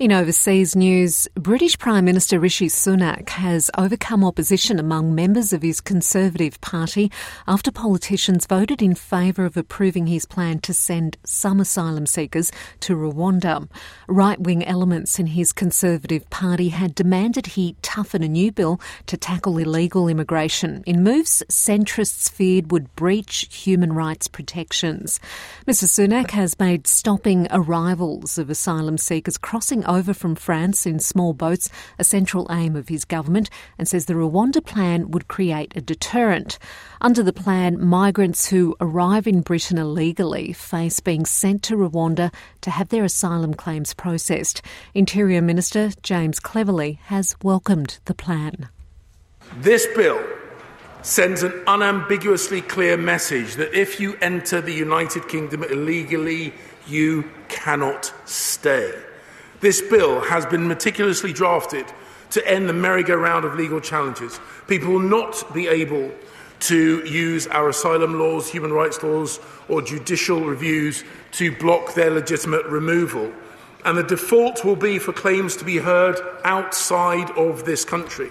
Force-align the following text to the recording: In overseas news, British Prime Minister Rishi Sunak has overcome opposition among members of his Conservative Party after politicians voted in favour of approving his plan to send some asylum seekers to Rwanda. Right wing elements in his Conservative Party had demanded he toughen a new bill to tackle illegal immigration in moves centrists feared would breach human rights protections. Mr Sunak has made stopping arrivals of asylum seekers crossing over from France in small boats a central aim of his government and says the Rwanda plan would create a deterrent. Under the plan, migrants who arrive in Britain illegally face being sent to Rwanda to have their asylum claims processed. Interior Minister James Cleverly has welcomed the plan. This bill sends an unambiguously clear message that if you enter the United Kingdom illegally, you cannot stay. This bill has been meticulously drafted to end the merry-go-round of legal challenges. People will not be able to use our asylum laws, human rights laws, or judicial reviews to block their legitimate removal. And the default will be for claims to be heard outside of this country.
In 0.00 0.12
overseas 0.12 0.74
news, 0.74 1.28
British 1.34 1.76
Prime 1.78 2.06
Minister 2.06 2.40
Rishi 2.40 2.68
Sunak 2.68 3.28
has 3.28 3.70
overcome 3.76 4.24
opposition 4.24 4.80
among 4.80 5.14
members 5.14 5.52
of 5.52 5.60
his 5.60 5.82
Conservative 5.82 6.58
Party 6.62 7.12
after 7.46 7.70
politicians 7.70 8.46
voted 8.46 8.80
in 8.80 8.94
favour 8.94 9.44
of 9.44 9.58
approving 9.58 10.06
his 10.06 10.24
plan 10.24 10.58
to 10.60 10.72
send 10.72 11.18
some 11.24 11.60
asylum 11.60 12.06
seekers 12.06 12.50
to 12.80 12.96
Rwanda. 12.96 13.68
Right 14.08 14.40
wing 14.40 14.64
elements 14.64 15.18
in 15.18 15.26
his 15.26 15.52
Conservative 15.52 16.30
Party 16.30 16.70
had 16.70 16.94
demanded 16.94 17.48
he 17.48 17.76
toughen 17.82 18.22
a 18.22 18.28
new 18.28 18.50
bill 18.52 18.80
to 19.04 19.18
tackle 19.18 19.58
illegal 19.58 20.08
immigration 20.08 20.82
in 20.86 21.04
moves 21.04 21.42
centrists 21.50 22.30
feared 22.30 22.72
would 22.72 22.96
breach 22.96 23.48
human 23.52 23.92
rights 23.92 24.28
protections. 24.28 25.20
Mr 25.66 25.84
Sunak 25.84 26.30
has 26.30 26.58
made 26.58 26.86
stopping 26.86 27.46
arrivals 27.50 28.38
of 28.38 28.48
asylum 28.48 28.96
seekers 28.96 29.36
crossing 29.36 29.84
over 29.90 30.14
from 30.14 30.36
France 30.36 30.86
in 30.86 31.00
small 31.00 31.34
boats 31.34 31.68
a 31.98 32.04
central 32.04 32.46
aim 32.50 32.76
of 32.76 32.88
his 32.88 33.04
government 33.04 33.50
and 33.76 33.88
says 33.88 34.06
the 34.06 34.14
Rwanda 34.14 34.64
plan 34.64 35.10
would 35.10 35.28
create 35.28 35.76
a 35.76 35.80
deterrent. 35.80 36.58
Under 37.00 37.22
the 37.22 37.32
plan, 37.32 37.84
migrants 37.84 38.46
who 38.48 38.76
arrive 38.80 39.26
in 39.26 39.40
Britain 39.40 39.78
illegally 39.78 40.52
face 40.52 41.00
being 41.00 41.26
sent 41.26 41.64
to 41.64 41.76
Rwanda 41.76 42.32
to 42.60 42.70
have 42.70 42.90
their 42.90 43.04
asylum 43.04 43.52
claims 43.52 43.92
processed. 43.92 44.62
Interior 44.94 45.42
Minister 45.42 45.90
James 46.02 46.38
Cleverly 46.38 47.00
has 47.04 47.34
welcomed 47.42 47.98
the 48.04 48.14
plan. 48.14 48.68
This 49.56 49.86
bill 49.96 50.24
sends 51.02 51.42
an 51.42 51.52
unambiguously 51.66 52.60
clear 52.60 52.96
message 52.96 53.54
that 53.54 53.74
if 53.74 53.98
you 53.98 54.16
enter 54.20 54.60
the 54.60 54.72
United 54.72 55.26
Kingdom 55.28 55.64
illegally, 55.64 56.54
you 56.86 57.28
cannot 57.48 58.12
stay. 58.24 58.92
This 59.60 59.82
bill 59.82 60.20
has 60.20 60.46
been 60.46 60.66
meticulously 60.66 61.34
drafted 61.34 61.84
to 62.30 62.46
end 62.48 62.66
the 62.66 62.72
merry-go-round 62.72 63.44
of 63.44 63.56
legal 63.56 63.78
challenges. 63.78 64.40
People 64.68 64.92
will 64.92 65.00
not 65.00 65.52
be 65.52 65.68
able 65.68 66.10
to 66.60 67.04
use 67.06 67.46
our 67.48 67.68
asylum 67.68 68.18
laws, 68.18 68.48
human 68.48 68.72
rights 68.72 69.02
laws, 69.02 69.38
or 69.68 69.82
judicial 69.82 70.40
reviews 70.40 71.04
to 71.32 71.54
block 71.58 71.92
their 71.92 72.10
legitimate 72.10 72.64
removal. 72.66 73.30
And 73.84 73.98
the 73.98 74.02
default 74.02 74.64
will 74.64 74.76
be 74.76 74.98
for 74.98 75.12
claims 75.12 75.56
to 75.56 75.64
be 75.64 75.76
heard 75.76 76.18
outside 76.44 77.30
of 77.32 77.64
this 77.64 77.84
country. 77.84 78.30